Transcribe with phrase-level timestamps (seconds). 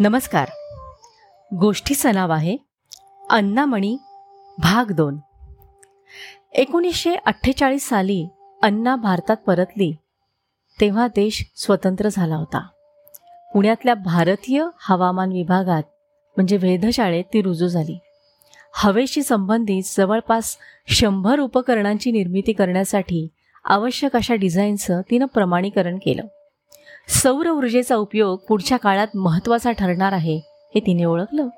[0.00, 0.48] नमस्कार.
[1.54, 2.56] गोष्टीचं नाव आहे
[3.30, 3.96] अण्णामणी
[4.58, 5.18] भाग दोन.
[6.52, 8.28] एकोणीसशे अठ्ठेचाळीस साली
[8.62, 9.96] अण्णा भारतात परतली
[10.80, 12.66] तेव्हा देश स्वतंत्र झाला होता.
[13.54, 15.82] पुण्यातल्या भारतीय हवामान विभागात
[16.36, 17.98] म्हणजे वेधशाळेत ती रुजू झाली.
[18.74, 20.56] हवेशी संबंधित जवळपास
[20.88, 23.28] शंभर उपकरणांची निर्मिती करण्यासाठी
[23.64, 26.22] आवश्यक अशा डिझाईनचं तिनं प्रमाणीकरण केलं.
[27.08, 30.36] सौर ऊर्जेचा उपयोग पुढच्या काळात महत्त्वाचा ठरणार आहे
[30.74, 31.48] हे तिने ओळखलं.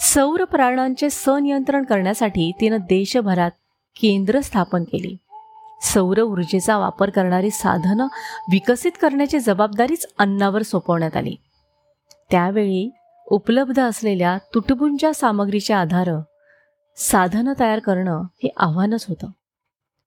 [0.00, 3.50] सौर प्राणांचे सनियंत्रण करण्यासाठी तिनं देशभरात
[3.96, 5.16] केंद्र स्थापन केली.
[5.82, 8.06] सौर ऊर्जेचा वापर करणारी साधनं
[8.52, 11.36] विकसित करण्याची जबाबदारीच अन्नावर सोपवण्यात आली.
[12.30, 12.90] त्यावेळी
[13.26, 16.10] उपलब्ध असलेल्या तुटबुंच्या सामग्रीच्या आधार
[16.96, 19.26] साधनं तयार करणं हे आव्हानच होतं.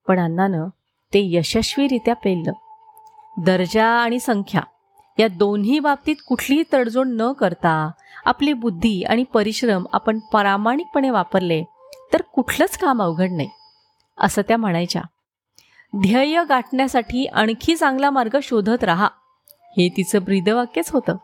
[0.08, 0.68] पण अण्णानं
[1.14, 2.52] ते यशस्वीरित्या पेललं.
[3.36, 4.60] दर्जा आणि संख्या
[5.18, 7.90] या दोन्ही बाबतीत कुठलीही तडजोड न करता
[8.24, 11.64] आपली बुद्धी आणि परिश्रम आपण प्रामाणिकपणे वापरले
[12.12, 13.48] तर कुठलंच काम अवघड नाही
[14.18, 15.02] असं त्या म्हणायच्या.
[16.00, 19.08] ध्येय गाठण्यासाठी आणखी चांगला मार्ग शोधत राहा
[19.54, 21.16] हे तिचं ब्रीदवाक्यच होतं.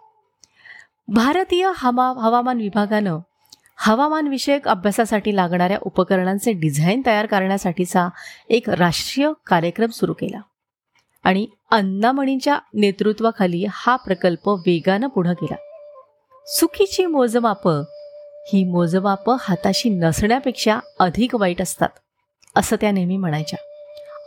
[1.08, 3.18] भारतीय हवा हवामान विभागानं
[3.76, 8.08] हवामानविषयक अभ्यासासाठी लागणाऱ्या उपकरणांचे डिझाईन तयार करण्यासाठीचा
[8.48, 10.38] एक राष्ट्रीय कार्यक्रम सुरू केला.
[11.22, 15.56] आणि अण्णामणींच्या नेतृत्वाखाली हा प्रकल्प वेगानं पुढं गेला.
[16.58, 17.82] चुकीची मोजमापं
[18.52, 21.88] ही मोजमापं हाताशी नसण्यापेक्षा अधिक वाईट असतात
[22.56, 23.58] असं त्या नेहमी म्हणायच्या.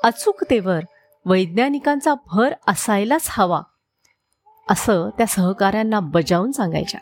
[0.04, 0.80] अचूकतेवर
[1.26, 3.62] वैज्ञानिकांचा भर असायलाच हवा
[4.70, 7.00] असं त्या सहकाऱ्यांना बजावून सांगायच्या.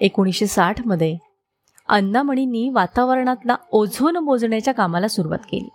[0.00, 1.16] एकोणीसशे साठमध्ये
[1.88, 5.68] अण्णामणींनी वातावरणातला ओझोन मोजण्याच्या कामाला सुरुवात केली.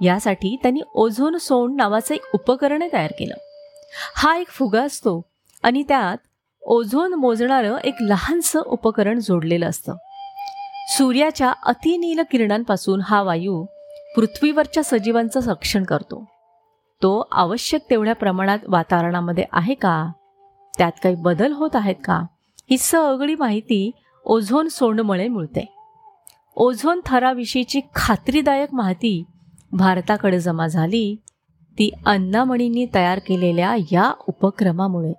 [0.00, 3.34] यासाठी त्यांनी ओझोन सोंड नावाचं एक उपकरण तयार केलं.
[4.16, 5.22] हा एक फुगा असतो
[5.62, 6.16] आणि त्यात
[6.62, 9.94] ओझोन मोजणारं एक लहानसं उपकरण जोडलेलं असतं.
[10.88, 13.64] सूर्याच्या अतिनील किरणांपासून हा वायू
[14.16, 16.24] पृथ्वीवरच्या सजीवांचं रक्षण करतो.
[17.02, 20.12] तो आवश्यक तेवढ्या प्रमाणात वातावरणामध्ये आहे का?
[20.78, 22.22] त्यात काही बदल होत आहेत का?
[22.70, 23.90] ही सगळी माहिती
[24.24, 25.74] ओझोन सोंडमुळे मिळते.
[26.56, 29.24] ओझोन थराविषयीची खात्रीदायक माहिती
[29.72, 31.16] भारताकडे जमा झाली
[31.78, 35.12] ती अण्णामणींनी तयार केलेल्या या उपक्रमामुळे.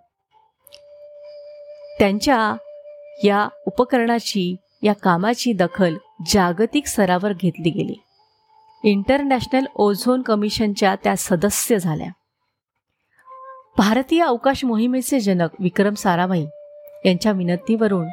[2.00, 2.56] त्यांच्या
[3.24, 5.96] या उपकरणाची या कामाची दखल
[6.28, 7.96] जागतिक स्तरावर घेतली गेली.
[8.84, 12.10] इंटरनॅशनल ओझोन कमिशनच्या त्या सदस्य झाल्या.
[13.78, 16.46] भारतीय अवकाश मोहिमेचे जनक विक्रम साराभाई
[17.06, 18.08] यांच्या विनंतीवरून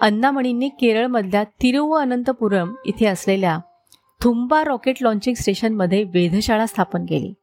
[0.00, 3.58] अण्णामणींनी केरळमधल्या तिरुवअनंतपुरम इथे असलेल्या
[4.24, 7.34] थुंबा रॉकेट लॉन्चिंग स्टेशनमध्ये वेधशाळा स्थापन केली.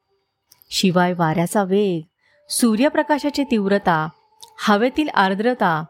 [0.71, 2.01] शिवाय वाऱ्याचा वेग
[2.49, 4.09] सूर्यप्रकाशाची तीव्रता
[4.67, 5.83] हवेतील आर्द्रता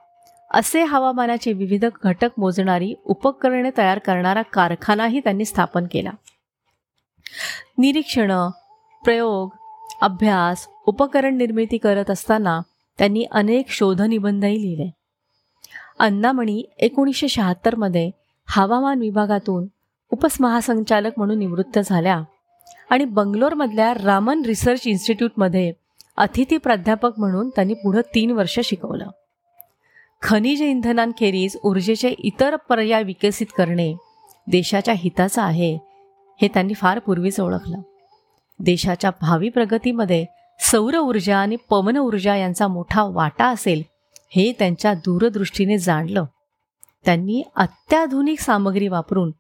[0.52, 6.12] असे हवामानाचे विविध घटक मोजणारी उपकरणे तयार करणारा कारखानाही त्यांनी स्थापन केला.
[7.78, 8.50] निरीक्षणं
[9.04, 9.50] प्रयोग
[10.02, 12.62] अभ्यास उपकरण निर्मिती करत असताना
[12.98, 14.92] त्यांनी अनेक शोधनिबंधही लिहिले.
[16.00, 18.12] अण्णामणी एकोणीसशे शहात्तरमध्ये
[18.48, 19.68] हवामान विभागातून
[20.12, 22.22] उपमहासंचालक म्हणून निवृत्त झाल्या.
[22.90, 25.74] आणि बंगलोरमधल्या रामन रिसर्च इन्स्टिट्यूटमध्ये
[26.18, 29.08] अतिथी प्राध्यापक म्हणून त्यांनी पुढं तीन वर्ष शिकवलं.
[30.22, 33.94] खनिज इंधनांखेरीज ऊर्जेचे इतर पर्याय विकसित करणे
[34.48, 35.76] देशाच्या हिताचं आहे
[36.42, 37.78] हे त्यांनी फार पूर्वीच ओळखलं.
[38.60, 40.26] देशाच्या भावी प्रगतीमध्ये
[40.60, 43.84] सौर ऊर्जा आणि पवन ऊर्जा यांचा मोठा वाटा असेल
[44.30, 46.26] हे त्यांच्या दूरदृष्टीने जाणलं.
[47.06, 49.32] त्यांनी अत्याधुनिक सामग्री वापरून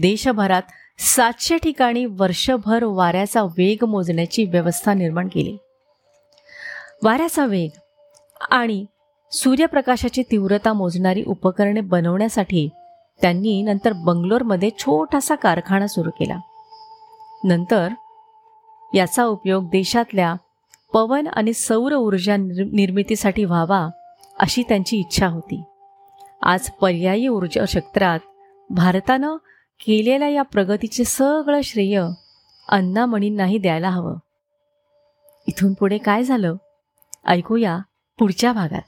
[0.00, 0.62] देशभरात
[0.98, 5.56] सातशे ठिकाणी वर्षभर वाऱ्याचा वेग मोजण्याची व्यवस्था निर्माण केली.
[7.02, 7.70] वाऱ्याचा वेग
[8.50, 8.84] आणि
[9.32, 12.68] सूर्यप्रकाशाची तीव्रता मोजणारी उपकरणे बनवण्यासाठी
[13.20, 16.38] त्यांनी नंतर बंगलोरमध्ये छोटासा कारखाना सुरू केला.
[17.44, 17.88] नंतर
[18.94, 20.34] याचा उपयोग देशातल्या
[20.92, 23.88] पवन आणि सौर ऊर्जा निर्मितीसाठी व्हावा
[24.40, 25.62] अशी त्यांची इच्छा होती.
[26.42, 28.18] आज पर्यायी ऊर्जा क्षेत्रात
[28.70, 29.36] भारतानं
[29.86, 32.02] केलेल्या या प्रगतीचे सगळं श्रेय
[32.68, 34.16] अण्णामणींनाही द्यायला हवं.
[35.48, 36.56] इथून पुढे काय झालं?
[37.26, 37.78] ऐकूया
[38.18, 38.82] पुढच्या भागात.